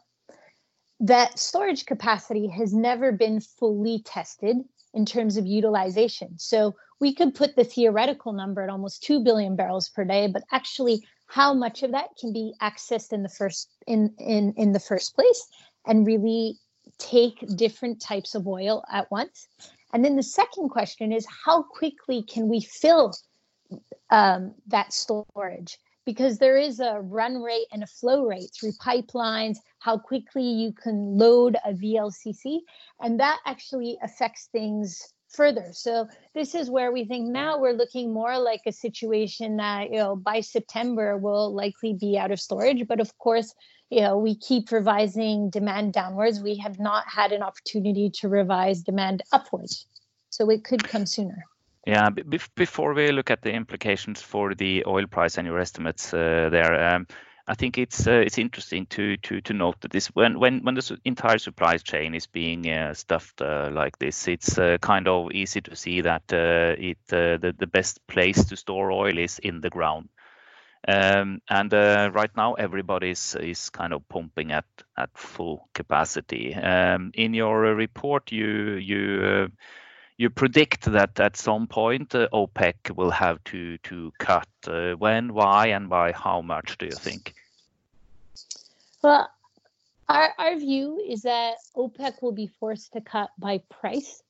that 1.04 1.38
storage 1.38 1.86
capacity 1.86 2.48
has 2.48 2.74
never 2.74 3.12
been 3.12 3.42
fully 3.42 4.02
tested 4.06 4.58
in 4.94 5.06
terms 5.06 5.36
of 5.36 5.46
utilization. 5.46 6.40
So 6.40 6.76
we 7.02 7.14
could 7.14 7.36
put 7.36 7.58
the 7.58 7.66
theoretical 7.66 8.32
number 8.32 8.62
at 8.62 8.70
almost 8.70 9.04
2 9.04 9.22
billion 9.22 9.58
barrels 9.58 9.90
per 9.90 10.06
day, 10.06 10.28
but 10.28 10.44
actually 10.52 11.06
how 11.26 11.54
much 11.54 11.84
of 11.84 11.92
that 11.92 12.16
can 12.18 12.32
be 12.32 12.54
accessed 12.62 13.12
in 13.12 13.22
the 13.22 13.30
first 13.30 13.70
in 13.86 14.14
in 14.18 14.54
in 14.56 14.72
the 14.72 14.80
first 14.80 15.14
place 15.14 15.46
and 15.86 16.08
really 16.08 16.58
take 17.00 17.38
different 17.58 18.02
types 18.02 18.34
of 18.34 18.48
oil 18.48 18.82
at 18.90 19.12
once. 19.12 19.48
And 19.94 20.06
then 20.06 20.16
the 20.16 20.24
second 20.24 20.70
question 20.70 21.12
is 21.12 21.28
how 21.46 21.64
quickly 21.64 22.24
can 22.24 22.48
we 22.48 22.62
fill 22.62 23.14
um, 24.10 24.54
that 24.68 24.94
storage? 24.94 25.78
Because 26.06 26.38
there 26.38 26.58
is 26.58 26.80
a 26.80 27.00
run 27.02 27.42
rate 27.42 27.68
and 27.72 27.84
a 27.84 27.88
flow 27.88 28.26
rate 28.26 28.50
through 28.54 28.74
pipelines, 28.74 29.58
how 29.80 29.98
quickly 29.98 30.44
you 30.44 30.74
can 30.74 31.18
load 31.18 31.58
a 31.66 31.74
VLCC, 31.74 32.60
and 33.02 33.20
that 33.20 33.40
actually 33.46 33.98
affects 34.02 34.50
things 34.52 35.14
further. 35.30 35.70
So 35.72 36.08
this 36.36 36.56
is 36.56 36.70
where 36.70 36.92
we 36.92 37.06
think 37.06 37.28
now 37.28 37.60
we're 37.60 37.74
looking 37.74 38.14
more 38.14 38.38
like 38.38 38.62
a 38.66 38.72
situation 38.72 39.58
that 39.58 39.90
you 39.90 39.98
know 39.98 40.16
by 40.16 40.42
September 40.42 41.18
will 41.18 41.54
likely 41.54 41.94
be 41.94 42.18
out 42.18 42.32
of 42.32 42.40
storage. 42.40 42.88
But 42.88 43.00
of 43.00 43.18
course, 43.18 43.54
you 43.90 44.02
know 44.02 44.18
we 44.18 44.36
keep 44.36 44.72
revising 44.72 45.50
demand 45.50 45.94
downwards. 45.94 46.42
We 46.42 46.58
have 46.58 46.80
not 46.80 47.06
had 47.08 47.32
an 47.32 47.42
opportunity 47.42 48.10
to 48.22 48.30
revise 48.30 48.82
demand 48.82 49.24
upwards, 49.32 49.88
so 50.30 50.50
it 50.50 50.64
could 50.64 50.84
come 50.84 51.06
sooner. 51.06 51.44
Yeah, 51.86 52.10
before 52.56 52.94
we 52.94 53.12
look 53.12 53.30
at 53.30 53.42
the 53.42 53.52
implications 53.52 54.22
for 54.22 54.56
the 54.56 54.86
oil 54.88 55.06
price 55.06 55.38
and 55.38 55.46
your 55.46 55.60
estimates 55.60 56.14
uh, 56.14 56.48
there, 56.50 56.96
um, 56.96 57.08
I 57.46 57.56
think 57.56 57.78
it's 57.78 58.08
uh, 58.08 58.24
it's 58.26 58.38
interesting 58.38 58.86
to 58.86 59.18
to 59.18 59.42
to 59.42 59.54
note 59.54 59.82
that 59.82 59.92
this 59.92 60.08
when 60.08 60.40
when 60.40 60.64
when 60.64 60.76
the 60.76 60.98
entire 61.04 61.38
supply 61.40 61.76
chain 61.76 62.16
is 62.16 62.26
being 62.26 62.70
uh, 62.70 62.94
stuffed 62.94 63.42
like 63.42 64.00
this, 64.00 64.30
it's 64.30 64.56
kind 64.80 65.10
of 65.10 65.34
easy 65.34 65.60
to 65.60 65.76
see 65.76 66.00
that 66.02 66.24
it 66.32 66.98
the 67.10 67.70
best 67.70 68.00
place 68.08 68.46
to 68.46 68.56
store 68.56 68.90
oil 68.90 69.18
is 69.18 69.40
in 69.40 69.60
the 69.60 69.70
ground. 69.70 70.08
Um, 70.88 71.42
and 71.50 71.74
right 71.74 72.32
now, 72.38 72.54
everybody 72.54 73.10
is, 73.10 73.70
kind 73.74 73.92
of 73.92 74.08
pumping 74.08 74.54
at 74.54 74.66
at 74.98 75.10
full 75.18 75.68
capacity. 75.74 76.56
Um, 76.56 77.12
in 77.14 77.34
your 77.34 77.76
report, 77.76 78.32
you 78.32 78.76
you 80.18 80.30
predict 80.30 80.92
that 80.92 81.20
at 81.20 81.36
some 81.36 81.68
point 81.68 82.14
uh, 82.16 82.28
OPEC 82.34 82.96
will 82.96 83.12
have 83.12 83.44
to 83.46 83.78
to 83.80 84.12
cut. 84.20 84.48
Uh, 84.68 84.94
when, 84.94 85.34
why, 85.34 85.68
and 85.68 85.90
by 85.90 86.12
how 86.12 86.42
much 86.42 86.78
do 86.78 86.86
you 86.86 86.92
think? 86.92 87.34
Well, 89.02 89.30
our, 90.10 90.34
our 90.38 90.56
view 90.58 91.04
is 91.06 91.24
that 91.24 91.56
OPEC 91.76 92.22
will 92.22 92.32
be 92.32 92.48
forced 92.48 92.94
to 92.94 93.02
cut 93.02 93.30
by 93.38 93.62
price. 93.70 94.22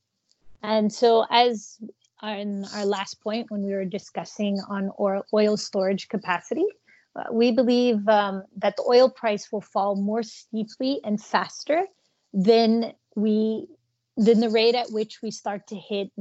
And 0.61 0.91
so, 0.91 1.25
as 1.29 1.77
in 2.23 2.65
our 2.73 2.85
last 2.85 3.21
point 3.21 3.51
when 3.51 3.63
we 3.63 3.73
were 3.73 3.85
discussing 3.85 4.59
on 4.69 4.91
oil, 4.99 5.23
oil 5.33 5.57
storage 5.57 6.07
capacity, 6.07 6.65
uh, 7.15 7.23
we 7.31 7.51
believe 7.51 8.07
um, 8.07 8.43
that 8.57 8.77
the 8.77 8.83
oil 8.83 9.09
price 9.09 9.51
will 9.51 9.61
fall 9.61 9.95
more 9.95 10.23
steeply 10.23 11.01
and 11.03 11.21
faster 11.21 11.85
than 12.33 12.93
we 13.15 13.67
than 14.17 14.39
the 14.39 14.49
rate 14.49 14.75
at 14.75 14.91
which 14.91 15.21
we 15.21 15.31
start 15.31 15.67
to 15.67 15.75
hit 15.75 16.11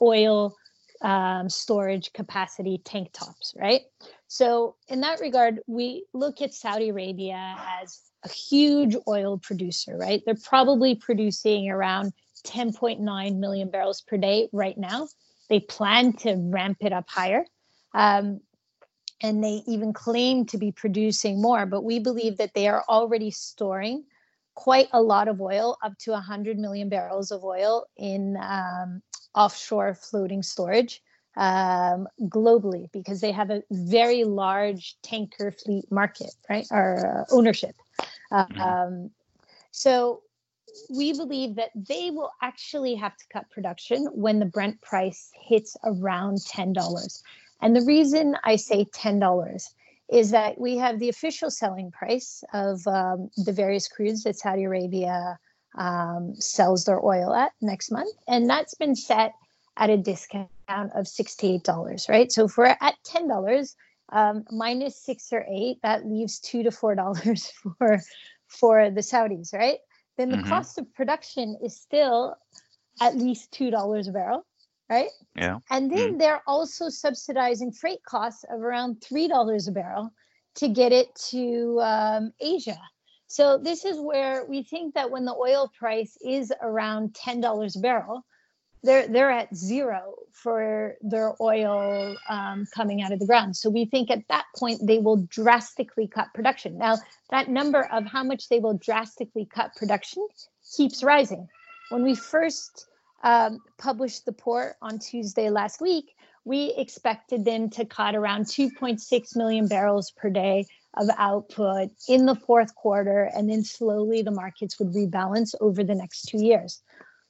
oil 0.00 0.54
um, 1.02 1.50
storage 1.50 2.12
capacity 2.12 2.80
tank 2.84 3.10
tops, 3.12 3.54
right? 3.58 3.82
So, 4.28 4.76
in 4.88 5.00
that 5.00 5.20
regard, 5.20 5.60
we 5.66 6.06
look 6.12 6.40
at 6.40 6.54
Saudi 6.54 6.88
Arabia 6.88 7.56
as 7.82 8.00
a 8.24 8.28
huge 8.28 8.96
oil 9.06 9.38
producer, 9.38 9.96
right? 9.96 10.22
They're 10.24 10.34
probably 10.34 10.94
producing 10.94 11.68
around 11.68 12.12
10.9 12.46 13.38
million 13.38 13.70
barrels 13.70 14.00
per 14.00 14.16
day 14.16 14.48
right 14.52 14.76
now. 14.78 15.08
They 15.50 15.60
plan 15.60 16.14
to 16.18 16.36
ramp 16.36 16.78
it 16.80 16.92
up 16.92 17.08
higher. 17.08 17.44
Um, 17.92 18.40
and 19.22 19.42
they 19.42 19.62
even 19.66 19.92
claim 19.92 20.46
to 20.46 20.58
be 20.58 20.72
producing 20.72 21.40
more, 21.40 21.66
but 21.66 21.82
we 21.82 21.98
believe 21.98 22.38
that 22.38 22.54
they 22.54 22.66
are 22.68 22.84
already 22.88 23.30
storing 23.30 24.04
quite 24.54 24.88
a 24.92 25.02
lot 25.02 25.28
of 25.28 25.40
oil, 25.40 25.76
up 25.82 25.96
to 25.98 26.12
100 26.12 26.58
million 26.58 26.88
barrels 26.88 27.30
of 27.30 27.44
oil 27.44 27.86
in 27.96 28.36
um, 28.40 29.02
offshore 29.34 29.94
floating 29.94 30.42
storage 30.42 31.02
um, 31.36 32.06
globally 32.22 32.90
because 32.92 33.20
they 33.20 33.32
have 33.32 33.50
a 33.50 33.62
very 33.70 34.24
large 34.24 34.96
tanker 35.02 35.50
fleet 35.50 35.90
market, 35.90 36.32
right? 36.48 36.66
Or 36.70 37.26
uh, 37.30 37.34
ownership. 37.34 37.74
Uh, 38.30 38.46
mm-hmm. 38.46 38.60
Um, 38.60 39.10
so 39.70 40.22
we 40.90 41.12
believe 41.12 41.56
that 41.56 41.70
they 41.74 42.10
will 42.10 42.30
actually 42.42 42.94
have 42.94 43.16
to 43.16 43.24
cut 43.32 43.50
production 43.50 44.06
when 44.12 44.38
the 44.38 44.46
Brent 44.46 44.80
price 44.80 45.30
hits 45.40 45.76
around 45.84 46.38
$10. 46.38 47.22
And 47.60 47.76
the 47.76 47.82
reason 47.82 48.36
I 48.44 48.56
say 48.56 48.84
$10 48.84 49.68
is 50.10 50.30
that 50.30 50.60
we 50.60 50.76
have 50.76 50.98
the 50.98 51.08
official 51.08 51.50
selling 51.50 51.90
price 51.90 52.44
of 52.52 52.86
um, 52.86 53.30
the 53.36 53.52
various 53.52 53.88
crudes 53.88 54.22
that 54.24 54.36
Saudi 54.36 54.64
Arabia 54.64 55.38
um, 55.76 56.34
sells 56.36 56.84
their 56.84 57.04
oil 57.04 57.34
at 57.34 57.52
next 57.60 57.90
month. 57.90 58.14
And 58.28 58.48
that's 58.48 58.74
been 58.74 58.94
set 58.94 59.32
at 59.76 59.90
a 59.90 59.96
discount 59.96 60.48
of 60.68 61.06
$68, 61.06 62.08
right? 62.08 62.30
So 62.30 62.44
if 62.44 62.56
we're 62.56 62.76
at 62.80 62.94
ten 63.04 63.28
dollars 63.28 63.76
um, 64.10 64.44
minus 64.50 64.96
six 64.96 65.32
or 65.32 65.44
eight, 65.48 65.78
that 65.82 66.06
leaves 66.06 66.38
two 66.38 66.62
to 66.62 66.70
four 66.70 66.94
dollars 67.02 67.50
for 67.62 68.00
for 68.46 68.90
the 68.90 69.00
Saudis, 69.00 69.52
right? 69.52 69.78
Then 70.16 70.30
the 70.30 70.36
mm-hmm. 70.36 70.48
cost 70.48 70.78
of 70.78 70.92
production 70.94 71.58
is 71.62 71.76
still 71.76 72.36
at 73.00 73.16
least 73.16 73.50
two 73.50 73.70
dollars 73.70 74.06
a 74.06 74.12
barrel 74.12 74.46
right? 74.88 75.10
Yeah. 75.36 75.58
And 75.70 75.90
then 75.90 76.14
mm. 76.14 76.18
they're 76.18 76.42
also 76.46 76.88
subsidizing 76.88 77.72
freight 77.72 78.02
costs 78.06 78.44
of 78.50 78.60
around 78.60 79.02
three 79.02 79.28
dollars 79.28 79.68
a 79.68 79.72
barrel 79.72 80.12
to 80.56 80.68
get 80.68 80.92
it 80.92 81.14
to 81.30 81.80
um, 81.82 82.32
Asia. 82.40 82.78
So 83.26 83.58
this 83.58 83.84
is 83.84 83.98
where 83.98 84.44
we 84.44 84.62
think 84.62 84.94
that 84.94 85.10
when 85.10 85.24
the 85.24 85.34
oil 85.34 85.70
price 85.76 86.16
is 86.24 86.52
around 86.62 87.14
ten 87.14 87.40
dollars 87.40 87.76
a 87.76 87.80
barrel, 87.80 88.24
they're 88.82 89.08
they're 89.08 89.30
at 89.30 89.54
zero 89.56 90.14
for 90.30 90.94
their 91.00 91.34
oil 91.40 92.14
um, 92.28 92.66
coming 92.74 93.02
out 93.02 93.12
of 93.12 93.18
the 93.18 93.26
ground. 93.26 93.56
So 93.56 93.70
we 93.70 93.86
think 93.86 94.10
at 94.10 94.28
that 94.28 94.44
point 94.56 94.80
they 94.86 94.98
will 94.98 95.16
drastically 95.28 96.06
cut 96.06 96.28
production. 96.34 96.78
Now 96.78 96.98
that 97.30 97.48
number 97.48 97.88
of 97.90 98.04
how 98.04 98.22
much 98.22 98.48
they 98.48 98.58
will 98.58 98.78
drastically 98.78 99.46
cut 99.46 99.74
production 99.74 100.28
keeps 100.76 101.02
rising. 101.02 101.48
When 101.88 102.02
we 102.02 102.14
first 102.14 102.86
um, 103.24 103.60
published 103.78 104.26
the 104.26 104.32
port 104.32 104.76
on 104.80 104.98
Tuesday 104.98 105.50
last 105.50 105.80
week, 105.80 106.14
we 106.44 106.74
expected 106.76 107.44
them 107.44 107.70
to 107.70 107.86
cut 107.86 108.14
around 108.14 108.44
2.6 108.44 109.36
million 109.36 109.66
barrels 109.66 110.10
per 110.10 110.28
day 110.28 110.66
of 110.96 111.08
output 111.16 111.88
in 112.06 112.26
the 112.26 112.34
fourth 112.34 112.74
quarter, 112.74 113.30
and 113.34 113.50
then 113.50 113.64
slowly 113.64 114.22
the 114.22 114.30
markets 114.30 114.78
would 114.78 114.92
rebalance 114.92 115.54
over 115.60 115.82
the 115.82 115.94
next 115.94 116.26
two 116.26 116.44
years. 116.44 116.82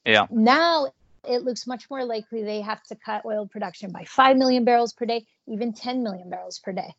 Yeah. 0.05 0.27
Now 0.31 0.89
it 1.27 1.45
looks 1.45 1.67
much 1.67 1.89
more 1.89 2.05
likely 2.05 2.43
they 2.43 2.61
have 2.61 2.83
to 2.85 2.97
cut 2.97 3.25
oil 3.25 3.47
production 3.47 3.91
by 3.91 4.05
5 4.05 4.37
million 4.37 4.65
barrels 4.65 4.93
per 4.93 5.07
day, 5.07 5.25
even 5.47 5.73
10 5.73 6.03
million 6.03 6.29
barrels 6.29 6.59
per 6.59 6.73
day. 6.73 6.93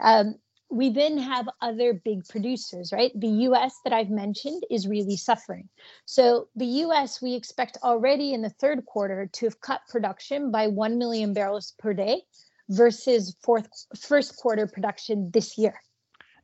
Um, 0.00 0.34
we 0.70 0.90
then 0.90 1.18
have 1.18 1.48
other 1.60 1.92
big 1.92 2.26
producers, 2.28 2.92
right? 2.92 3.10
The 3.14 3.48
US 3.48 3.74
that 3.84 3.92
I've 3.92 4.10
mentioned 4.10 4.62
is 4.70 4.86
really 4.86 5.16
suffering. 5.16 5.68
So 6.04 6.48
the 6.54 6.66
US, 6.84 7.20
we 7.20 7.34
expect 7.34 7.78
already 7.82 8.32
in 8.32 8.42
the 8.42 8.50
third 8.50 8.86
quarter 8.86 9.28
to 9.32 9.46
have 9.46 9.60
cut 9.60 9.80
production 9.88 10.50
by 10.50 10.68
1 10.68 10.98
million 10.98 11.32
barrels 11.32 11.74
per 11.78 11.92
day 11.92 12.22
versus 12.68 13.36
fourth 13.42 13.68
first 13.98 14.36
quarter 14.36 14.66
production 14.66 15.30
this 15.32 15.58
year. 15.58 15.74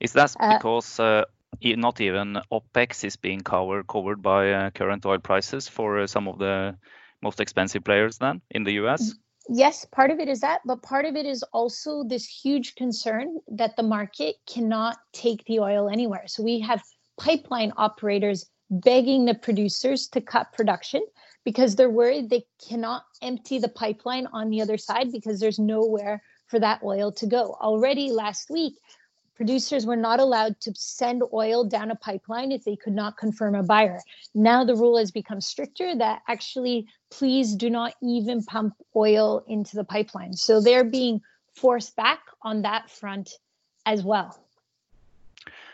Is 0.01 0.13
that 0.15 0.35
uh, 0.41 0.59
because 0.59 0.99
uh, 0.99 1.25
not 1.63 2.01
even 2.01 2.39
OPEX 2.51 3.05
is 3.05 3.17
being 3.17 3.41
covered 3.41 3.87
covered 3.87 4.23
by 4.23 4.53
uh, 4.53 4.71
current 4.71 5.07
oil 5.07 5.19
prices 5.19 5.69
for 5.69 6.01
uh, 6.01 6.07
some 6.07 6.29
of 6.29 6.39
the 6.39 6.77
most 7.23 7.41
expensive 7.41 7.85
players 7.85 8.19
then 8.19 8.43
in 8.51 8.65
the 8.65 8.73
US? 8.73 9.15
Yes, 9.49 9.85
part 9.85 10.11
of 10.11 10.19
it 10.19 10.29
is 10.29 10.41
that, 10.41 10.61
but 10.65 10.83
part 10.83 11.05
of 11.05 11.17
it 11.17 11.27
is 11.27 11.43
also 11.53 12.05
this 12.05 12.27
huge 12.27 12.75
concern 12.75 13.39
that 13.49 13.77
the 13.77 13.83
market 13.83 14.37
cannot 14.47 14.99
take 15.13 15.45
the 15.45 15.61
oil 15.61 15.89
anywhere. 15.89 16.25
So 16.27 16.43
we 16.43 16.61
have 16.61 16.83
pipeline 17.19 17.73
operators 17.77 18.47
begging 18.71 19.25
the 19.25 19.35
producers 19.35 20.09
to 20.09 20.21
cut 20.21 20.53
production 20.53 21.03
because 21.45 21.77
they're 21.77 21.89
worried 21.89 22.29
they 22.29 22.45
cannot 22.69 23.05
empty 23.23 23.59
the 23.59 23.69
pipeline 23.69 24.27
on 24.33 24.51
the 24.51 24.61
other 24.61 24.77
side 24.77 25.13
because 25.13 25.39
there's 25.39 25.59
nowhere 25.59 26.23
for 26.49 26.59
that 26.59 26.83
oil 26.83 27.13
to 27.13 27.27
go. 27.27 27.57
Already 27.61 28.11
last 28.11 28.51
week, 28.51 28.75
producers 29.37 29.87
were 29.87 29.97
not 29.97 30.19
allowed 30.19 30.59
to 30.61 30.73
send 30.75 31.23
oil 31.33 31.65
down 31.65 31.91
a 31.91 31.95
pipeline 31.95 32.51
if 32.51 32.65
they 32.65 32.77
could 32.77 32.95
not 32.95 33.17
confirm 33.17 33.55
a 33.55 33.63
buyer. 33.63 34.01
Now 34.35 34.65
the 34.65 34.75
rule 34.75 34.97
has 34.97 35.11
become 35.11 35.41
stricter 35.41 35.95
that 35.97 36.23
actually, 36.27 36.87
please 37.11 37.55
do 37.55 37.71
not 37.71 37.95
even 38.03 38.43
pump 38.43 38.75
oil 38.97 39.45
into 39.47 39.77
the 39.77 39.85
pipeline. 39.85 40.33
So 40.33 40.61
they're 40.61 40.85
being 40.85 41.21
forced 41.55 41.95
back 41.97 42.21
on 42.43 42.63
that 42.63 42.91
front 42.91 43.31
as 43.85 44.03
well. 44.03 44.39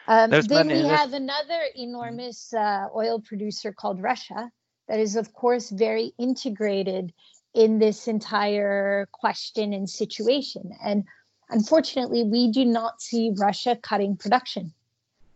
Um, 0.08 0.30
then 0.30 0.66
we 0.66 0.82
have 0.82 1.12
another 1.12 1.60
enormous 1.76 2.52
uh, 2.52 2.88
oil 2.94 3.20
producer 3.20 3.72
called 3.72 4.02
Russia 4.02 4.50
that 4.88 4.98
is, 4.98 5.14
of 5.14 5.32
course, 5.32 5.70
very 5.70 6.12
integrated 6.18 7.12
in 7.54 7.78
this 7.78 8.08
entire 8.08 9.06
question 9.12 9.72
and 9.72 9.88
situation. 9.88 10.72
And 10.84 11.04
Unfortunately, 11.52 12.24
we 12.24 12.50
do 12.50 12.64
not 12.64 13.02
see 13.02 13.30
Russia 13.36 13.76
cutting 13.76 14.16
production. 14.16 14.72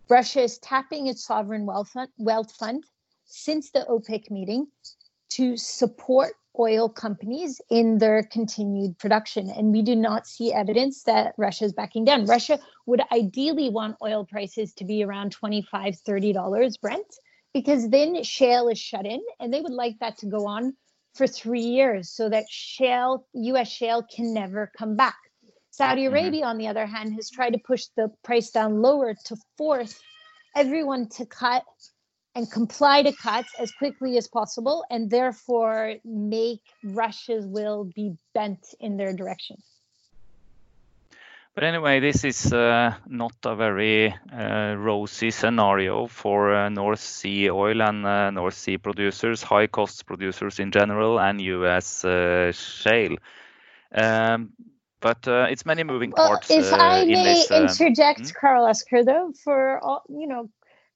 Russia 0.08 0.40
is 0.40 0.56
tapping 0.58 1.08
its 1.08 1.22
sovereign 1.22 1.66
wealth 1.66 1.90
fund, 1.90 2.08
wealth 2.16 2.52
fund 2.52 2.84
since 3.26 3.70
the 3.70 3.84
OPEC 3.88 4.30
meeting 4.30 4.66
to 5.28 5.58
support 5.58 6.32
oil 6.58 6.88
companies 6.88 7.60
in 7.68 7.98
their 7.98 8.22
continued 8.22 8.96
production. 8.98 9.50
And 9.50 9.72
we 9.72 9.82
do 9.82 9.94
not 9.94 10.26
see 10.26 10.54
evidence 10.54 11.02
that 11.02 11.34
Russia 11.36 11.66
is 11.66 11.74
backing 11.74 12.06
down. 12.06 12.24
Russia 12.24 12.58
would 12.86 13.02
ideally 13.12 13.68
want 13.68 13.96
oil 14.02 14.24
prices 14.24 14.72
to 14.74 14.86
be 14.86 15.04
around 15.04 15.36
$25, 15.36 15.66
$30 15.70 16.80
Brent, 16.80 17.18
because 17.52 17.90
then 17.90 18.22
shale 18.22 18.68
is 18.68 18.78
shut 18.78 19.04
in, 19.04 19.20
and 19.38 19.52
they 19.52 19.60
would 19.60 19.72
like 19.72 19.98
that 19.98 20.16
to 20.18 20.26
go 20.26 20.46
on 20.46 20.74
for 21.14 21.26
three 21.26 21.60
years 21.60 22.08
so 22.08 22.30
that 22.30 22.44
shale, 22.48 23.26
US 23.34 23.68
shale, 23.68 24.02
can 24.02 24.32
never 24.32 24.72
come 24.78 24.96
back. 24.96 25.16
Saudi 25.76 26.04
mm-hmm. 26.04 26.14
Arabia, 26.14 26.40
mm-hmm. 26.40 26.50
on 26.50 26.58
the 26.58 26.68
other 26.68 26.86
hand, 26.86 27.14
has 27.16 27.28
tried 27.28 27.50
to 27.50 27.58
push 27.58 27.84
the 27.96 28.10
price 28.24 28.50
down 28.50 28.80
lower 28.80 29.12
to 29.26 29.36
force 29.58 30.00
everyone 30.56 31.06
to 31.10 31.26
cut 31.26 31.64
and 32.34 32.50
comply 32.50 33.02
to 33.02 33.12
cuts 33.12 33.50
as 33.58 33.70
quickly 33.72 34.16
as 34.16 34.26
possible 34.26 34.86
and 34.90 35.10
therefore 35.10 35.96
make 36.04 36.62
Russia's 36.82 37.46
will 37.46 37.84
be 37.94 38.16
bent 38.32 38.74
in 38.80 38.96
their 38.96 39.12
direction. 39.12 39.56
But 41.54 41.64
anyway, 41.64 42.00
this 42.00 42.24
is 42.24 42.52
uh, 42.54 42.94
not 43.06 43.34
a 43.44 43.54
very 43.54 44.14
uh, 44.32 44.76
rosy 44.78 45.30
scenario 45.30 46.06
for 46.06 46.54
uh, 46.54 46.68
North 46.70 47.00
Sea 47.00 47.50
oil 47.50 47.82
and 47.82 48.06
uh, 48.06 48.30
North 48.30 48.54
Sea 48.54 48.78
producers, 48.78 49.42
high 49.42 49.66
cost 49.66 50.06
producers 50.06 50.58
in 50.58 50.70
general, 50.70 51.20
and 51.20 51.40
US 51.40 52.04
uh, 52.04 52.52
shale. 52.52 53.16
Um, 53.94 54.52
but 55.00 55.26
uh, 55.28 55.46
it's 55.50 55.66
many 55.66 55.84
moving 55.84 56.12
parts. 56.12 56.48
Well, 56.48 56.58
if 56.58 56.72
I 56.72 57.04
may 57.04 57.44
this, 57.48 57.50
interject, 57.50 58.20
hmm? 58.20 58.36
Carl 58.40 58.72
though, 59.04 59.32
for 59.42 59.78
all, 59.84 60.02
you 60.08 60.26
know, 60.26 60.50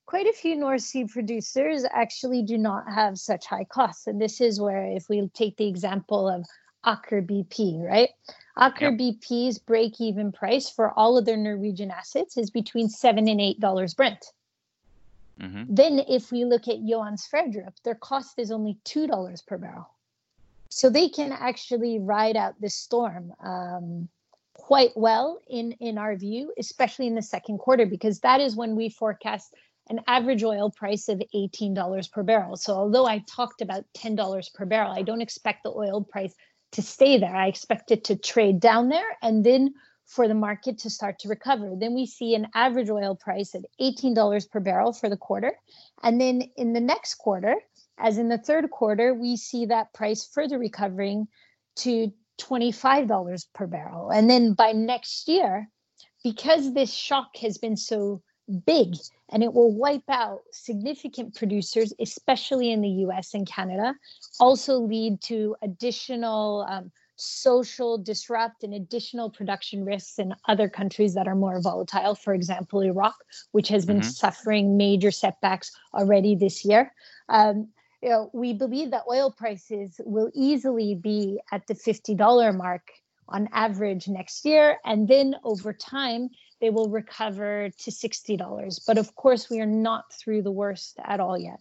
quite 0.07 0.27
a 0.27 0.33
few 0.33 0.57
North 0.57 0.83
Sea 0.83 1.05
producers 1.05 1.85
actually 1.91 2.43
do 2.43 2.59
not 2.59 2.91
have 2.93 3.19
such 3.19 3.47
high 3.47 3.65
costs. 3.65 4.07
And 4.07 4.21
this 4.21 4.41
is 4.41 4.61
where, 4.61 4.85
if 4.85 5.09
we 5.09 5.29
take 5.35 5.57
the 5.57 5.69
example 5.69 6.29
of 6.29 6.47
Aker 6.85 7.25
BP, 7.25 7.81
right? 7.83 8.11
Aker 8.59 8.99
yep. 8.99 9.19
BP's 9.21 9.59
break 9.59 10.01
even 10.01 10.33
price 10.33 10.69
for 10.69 10.91
all 10.99 11.17
of 11.17 11.25
their 11.27 11.37
Norwegian 11.37 11.91
assets 11.91 12.37
is 12.37 12.51
between 12.51 12.89
seven 12.89 13.29
and 13.29 13.41
eight 13.41 13.61
dollars 13.61 13.95
Brent. 13.95 14.33
Mm-hmm. 15.41 15.75
Then, 15.75 16.01
if 16.09 16.33
we 16.33 16.45
look 16.45 16.69
at 16.69 16.83
Johan 16.83 17.17
Sverdrup, 17.17 17.75
their 17.85 17.95
cost 17.95 18.39
is 18.39 18.51
only 18.51 18.77
two 18.85 19.07
dollars 19.07 19.43
per 19.43 19.57
barrel, 19.57 19.89
so 20.71 20.89
they 20.89 21.09
can 21.09 21.33
actually 21.33 21.99
ride 21.99 22.37
out 22.37 22.55
this 22.61 22.75
storm 22.75 23.33
um, 23.45 24.09
quite 24.55 24.93
well 24.97 25.41
in 25.49 25.73
in 25.73 25.99
our 25.99 26.17
view, 26.17 26.53
especially 26.59 27.07
in 27.07 27.15
the 27.15 27.23
second 27.23 27.59
quarter, 27.59 27.87
because 27.87 28.21
that 28.21 28.41
is 28.41 28.57
when 28.57 28.77
we 28.77 28.89
forecast 28.89 29.55
an 29.89 30.01
average 30.07 30.45
oil 30.45 30.71
price 30.71 31.09
of 31.09 31.21
$18 31.35 32.13
per 32.13 32.23
barrel. 32.23 32.57
So 32.57 32.75
although 32.75 33.07
I 33.07 33.25
talked 33.27 33.61
about 33.61 33.85
$10 33.99 34.55
per 34.55 34.65
barrel, 34.65 34.93
I 34.93 35.03
don't 35.03 35.21
expect 35.21 35.65
the 35.65 35.71
oil 35.71 36.05
price 36.05 36.33
to 36.73 36.83
stay 36.83 37.19
there. 37.19 37.35
I 37.35 37.49
expect 37.49 37.91
it 37.91 38.05
to 38.05 38.17
trade 38.17 38.61
down 38.61 38.89
there 38.89 39.17
and 39.21 39.45
then 39.45 39.75
for 40.07 40.29
the 40.29 40.35
market 40.35 40.79
to 40.79 40.91
start 40.91 41.19
to 41.21 41.29
recover. 41.29 41.73
Then 41.77 41.95
we 41.95 42.07
see 42.07 42.35
an 42.35 42.49
average 42.55 42.91
oil 42.91 43.17
price 43.17 43.55
of 43.55 43.65
$18 43.81 44.51
per 44.51 44.61
barrel 44.61 44.93
for 44.93 45.09
the 45.09 45.17
quarter. 45.17 45.55
And 46.03 46.21
then 46.21 46.43
in 46.57 46.73
the 46.73 46.81
next 46.81 47.15
quarter, 47.15 47.57
as 48.01 48.19
in 48.19 48.29
the 48.29 48.39
third 48.39 48.71
quarter, 48.71 49.15
we 49.15 49.37
see 49.37 49.67
that 49.67 49.93
price 49.93 50.27
further 50.27 50.59
recovering 50.59 51.29
to 51.77 52.13
$25 52.41 53.47
per 53.55 53.67
barrel. 53.67 54.11
And 54.11 54.29
then 54.29 54.55
by 54.55 54.73
next 54.73 55.29
year, 55.29 55.69
because 56.25 56.75
this 56.75 56.93
shock 56.93 57.37
has 57.37 57.59
been 57.59 57.77
so 57.77 58.23
big 58.67 58.95
and 59.29 59.43
it 59.43 59.53
will 59.53 59.73
wipe 59.73 60.09
out 60.09 60.41
significant 60.51 61.35
producers, 61.35 61.93
especially 62.01 62.73
in 62.73 62.81
the 62.81 62.89
US 63.07 63.35
and 63.35 63.47
Canada, 63.47 63.95
also 64.41 64.79
lead 64.79 65.21
to 65.23 65.55
additional 65.63 66.67
um, 66.69 66.91
social 67.17 67.99
disrupt 67.99 68.65
and 68.65 68.75
additional 68.75 69.31
production 69.31 69.85
risks 69.85 70.19
in 70.19 70.35
other 70.49 70.69
countries 70.69 71.15
that 71.15 71.29
are 71.29 71.35
more 71.35 71.61
volatile. 71.61 72.15
For 72.15 72.35
example, 72.35 72.83
Iraq, 72.83 73.15
which 73.53 73.69
has 73.69 73.85
been 73.85 74.01
mm-hmm. 74.01 74.09
suffering 74.09 74.77
major 74.77 75.11
setbacks 75.11 75.71
already 75.95 76.35
this 76.35 76.65
year. 76.65 76.93
Um, 77.29 77.69
you 78.03 78.09
know, 78.09 78.31
we 78.33 78.53
believe 78.53 78.91
that 78.93 79.05
oil 79.11 79.31
prices 79.31 80.01
will 80.05 80.31
easily 80.35 80.95
be 80.95 81.41
at 81.53 81.67
the 81.67 81.75
$50 81.75 82.57
mark 82.57 82.83
on 83.29 83.49
average 83.53 84.09
next 84.09 84.45
year. 84.45 84.79
And 84.85 85.07
then 85.07 85.37
over 85.45 85.73
time, 85.73 86.31
they 86.61 86.71
will 86.71 86.89
recover 86.89 87.71
to 87.71 87.91
$60. 87.91 88.81
But 88.87 88.99
of 88.99 89.15
course, 89.17 89.49
we 89.51 89.61
are 89.61 89.67
not 89.67 90.13
through 90.13 90.43
the 90.43 90.51
worst 90.51 90.99
at 91.05 91.21
all 91.21 91.39
yet. 91.39 91.61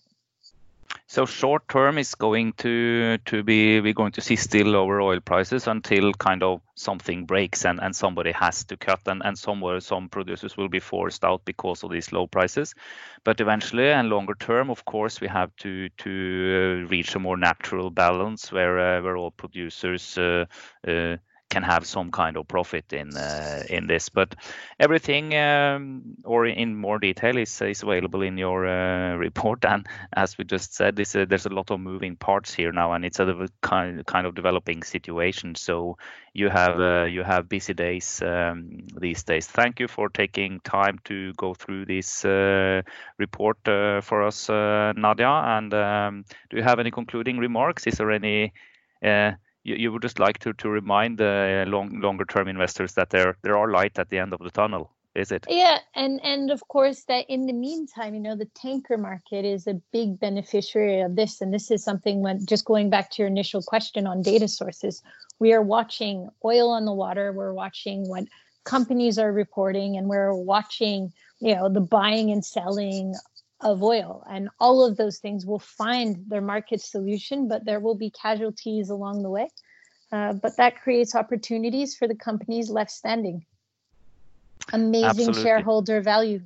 So 1.11 1.25
short 1.25 1.67
term 1.67 1.97
is 1.97 2.13
going 2.13 2.53
to 2.57 3.17
to 3.25 3.41
be 3.41 3.81
we're 3.81 3.93
going 3.93 4.11
to 4.11 4.21
see 4.21 4.35
still 4.35 4.67
lower 4.67 5.01
oil 5.01 5.19
prices 5.19 5.65
until 5.65 6.13
kind 6.13 6.43
of 6.43 6.61
something 6.75 7.25
breaks 7.25 7.65
and, 7.65 7.79
and 7.81 7.95
somebody 7.95 8.31
has 8.31 8.63
to 8.65 8.77
cut 8.77 8.99
and, 9.07 9.23
and 9.25 9.35
somewhere 9.35 9.79
some 9.79 10.09
producers 10.09 10.55
will 10.55 10.69
be 10.69 10.79
forced 10.79 11.23
out 11.23 11.43
because 11.45 11.81
of 11.83 11.89
these 11.89 12.11
low 12.11 12.27
prices. 12.27 12.75
But 13.23 13.41
eventually 13.41 13.89
and 13.89 14.07
longer 14.09 14.35
term, 14.35 14.69
of 14.69 14.85
course, 14.85 15.19
we 15.19 15.27
have 15.29 15.49
to 15.57 15.89
to 15.89 16.83
uh, 16.85 16.89
reach 16.89 17.15
a 17.15 17.19
more 17.19 17.37
natural 17.37 17.89
balance 17.89 18.51
where 18.51 18.77
uh, 18.77 19.01
where 19.01 19.17
all 19.17 19.31
producers 19.31 20.15
uh, 20.15 20.45
uh 20.87 21.17
can 21.49 21.63
have 21.63 21.85
some 21.85 22.11
kind 22.11 22.37
of 22.37 22.47
profit 22.47 22.93
in 22.93 23.15
uh, 23.17 23.63
in 23.69 23.87
this. 23.87 24.09
But 24.09 24.35
everything, 24.79 25.35
um, 25.35 26.15
or 26.23 26.45
in 26.45 26.75
more 26.75 26.99
detail, 26.99 27.37
is 27.37 27.61
is 27.61 27.83
available 27.83 28.21
in 28.21 28.37
your 28.37 28.67
uh, 28.67 29.15
report. 29.15 29.65
And 29.65 29.87
as 30.13 30.37
we 30.37 30.45
just 30.45 30.75
said, 30.75 30.95
this, 30.95 31.15
uh, 31.15 31.25
there's 31.27 31.45
a 31.45 31.53
lot 31.53 31.71
of 31.71 31.79
moving 31.79 32.15
parts 32.15 32.53
here 32.53 32.71
now, 32.71 32.93
and 32.93 33.03
it's 33.03 33.19
a 33.19 33.49
kind 33.61 34.05
kind 34.05 34.27
of 34.27 34.35
developing 34.35 34.83
situation. 34.83 35.55
So 35.55 35.97
you 36.33 36.49
have 36.49 36.79
uh, 36.79 37.05
you 37.05 37.23
have 37.23 37.49
busy 37.49 37.73
days 37.73 38.21
um, 38.21 38.87
these 38.97 39.23
days. 39.23 39.47
Thank 39.47 39.79
you 39.79 39.87
for 39.87 40.09
taking 40.09 40.59
time 40.61 40.99
to 41.05 41.33
go 41.33 41.53
through 41.53 41.85
this 41.85 42.23
uh, 42.25 42.81
report 43.17 43.57
uh, 43.67 44.01
for 44.01 44.23
us, 44.23 44.49
Nadia. 44.49 45.29
And 45.29 45.73
um, 45.73 46.25
do 46.49 46.57
you 46.57 46.63
have 46.63 46.79
any 46.79 46.91
concluding 46.91 47.37
remarks? 47.37 47.87
Is 47.87 47.95
there 47.95 48.11
any 48.11 48.53
you, 49.63 49.75
you 49.75 49.91
would 49.91 50.01
just 50.01 50.19
like 50.19 50.39
to 50.39 50.53
to 50.53 50.69
remind 50.69 51.17
the 51.17 51.65
uh, 51.65 51.69
long 51.69 51.99
longer 51.99 52.25
term 52.25 52.47
investors 52.47 52.93
that 52.93 53.09
there 53.09 53.37
there 53.43 53.57
are 53.57 53.71
light 53.71 53.99
at 53.99 54.09
the 54.09 54.17
end 54.17 54.33
of 54.33 54.39
the 54.39 54.51
tunnel 54.51 54.91
is 55.15 55.31
it? 55.31 55.45
Yeah 55.49 55.79
and 55.95 56.19
and 56.23 56.51
of 56.51 56.67
course 56.67 57.03
that 57.05 57.25
in 57.29 57.45
the 57.47 57.53
meantime 57.53 58.13
you 58.13 58.19
know 58.21 58.35
the 58.35 58.49
tanker 58.55 58.97
market 58.97 59.43
is 59.45 59.67
a 59.67 59.81
big 59.91 60.19
beneficiary 60.19 61.01
of 61.01 61.15
this 61.15 61.41
and 61.41 61.53
this 61.53 61.71
is 61.71 61.83
something 61.83 62.21
when 62.21 62.45
just 62.45 62.65
going 62.65 62.89
back 62.89 63.09
to 63.11 63.21
your 63.21 63.27
initial 63.27 63.61
question 63.61 64.07
on 64.07 64.21
data 64.21 64.47
sources 64.47 65.01
we 65.39 65.51
are 65.53 65.61
watching 65.61 66.29
oil 66.45 66.69
on 66.69 66.85
the 66.85 66.93
water 66.93 67.31
we're 67.31 67.53
watching 67.53 68.07
what 68.07 68.25
companies 68.65 69.17
are 69.17 69.31
reporting 69.31 69.97
and 69.97 70.07
we're 70.07 70.33
watching 70.33 71.11
you 71.39 71.55
know 71.55 71.69
the 71.69 71.81
buying 71.81 72.31
and 72.31 72.45
selling 72.45 73.15
of 73.61 73.83
oil. 73.83 74.23
And 74.29 74.49
all 74.59 74.85
of 74.85 74.97
those 74.97 75.19
things 75.19 75.45
will 75.45 75.59
find 75.59 76.25
their 76.27 76.41
market 76.41 76.81
solution, 76.81 77.47
but 77.47 77.65
there 77.65 77.79
will 77.79 77.95
be 77.95 78.11
casualties 78.11 78.89
along 78.89 79.23
the 79.23 79.29
way. 79.29 79.49
Uh, 80.11 80.33
but 80.33 80.57
that 80.57 80.81
creates 80.81 81.15
opportunities 81.15 81.95
for 81.95 82.07
the 82.07 82.15
companies 82.15 82.69
left 82.69 82.91
standing. 82.91 83.45
Amazing 84.73 85.09
Absolutely. 85.09 85.43
shareholder 85.43 86.01
value. 86.01 86.41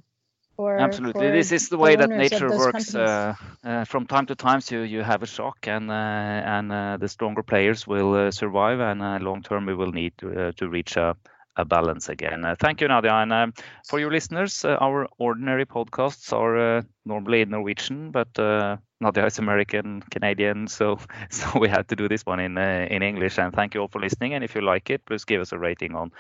For, 0.55 0.77
Absolutely, 0.79 1.29
for 1.29 1.31
this 1.31 1.51
is 1.51 1.69
the 1.69 1.77
way 1.79 1.95
that 1.95 2.09
nature 2.09 2.49
works. 2.49 2.93
Uh, 2.93 3.33
uh, 3.63 3.85
from 3.85 4.05
time 4.05 4.27
to 4.27 4.35
time, 4.35 4.61
so 4.61 4.83
you 4.83 5.01
have 5.01 5.23
a 5.23 5.25
shock, 5.25 5.67
and 5.67 5.89
uh, 5.89 5.93
and 5.93 6.71
uh, 6.71 6.97
the 6.97 7.07
stronger 7.07 7.41
players 7.41 7.87
will 7.87 8.13
uh, 8.13 8.29
survive, 8.29 8.79
and 8.79 9.23
long 9.23 9.41
term 9.41 9.65
we 9.65 9.73
will 9.73 9.91
need 9.91 10.13
to 10.19 10.51
to 10.53 10.69
reach 10.69 10.95
a 10.95 11.15
a 11.55 11.65
balance 11.65 12.09
again. 12.09 12.45
Uh, 12.45 12.55
thank 12.59 12.81
you, 12.81 12.87
Nadia. 12.87 13.13
And 13.13 13.31
um, 13.31 13.53
for 13.87 13.99
your 13.99 14.11
listeners, 14.11 14.65
uh, 14.65 14.77
our 14.81 15.07
ordinary 15.17 15.65
podcasts 15.65 16.33
are 16.33 16.77
uh, 16.77 16.81
normally 17.05 17.41
in 17.41 17.49
Norwegian, 17.49 18.11
but 18.11 18.37
uh, 18.39 18.77
Nadia 18.99 19.25
is 19.25 19.39
American 19.39 20.01
Canadian, 20.09 20.67
so 20.77 20.97
so 21.29 21.59
we 21.59 21.69
had 21.69 21.87
to 21.89 21.95
do 21.95 22.07
this 22.07 22.25
one 22.25 22.39
in 22.39 22.57
uh, 22.57 22.87
in 22.89 23.03
English. 23.03 23.37
And 23.37 23.53
thank 23.53 23.73
you 23.73 23.81
all 23.81 23.87
for 23.87 24.01
listening. 24.01 24.33
And 24.33 24.43
if 24.43 24.55
you 24.55 24.61
like 24.61 24.89
it, 24.89 25.05
please 25.05 25.25
give 25.25 25.41
us 25.41 25.51
a 25.51 25.59
rating 25.59 25.95
on 25.95 26.11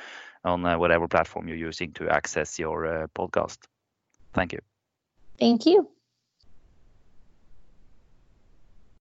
on 0.43 0.65
uh, 0.65 0.77
whatever 0.77 1.07
platform 1.07 1.47
you're 1.47 1.67
using 1.69 1.93
to 1.93 2.09
access 2.09 2.59
your 2.59 3.09
podcast. 3.15 3.57
Thank 4.33 4.53
you. 4.53 4.59
Thank 5.39 5.65
you. 5.65 5.87